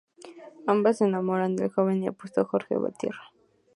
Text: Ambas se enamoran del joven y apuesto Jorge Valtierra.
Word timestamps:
Ambas 0.65 0.97
se 0.97 1.05
enamoran 1.05 1.55
del 1.55 1.69
joven 1.69 2.01
y 2.01 2.07
apuesto 2.07 2.43
Jorge 2.43 2.75
Valtierra. 2.75 3.29